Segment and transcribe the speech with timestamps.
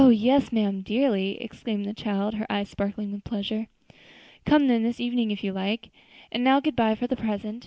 [0.09, 3.67] yes, ma'am, dearly!" exclaimed the child, her eyes sparkling with pleasure.
[4.47, 5.91] "Come then this evening, if you like;
[6.31, 7.59] and now goodbye for the present."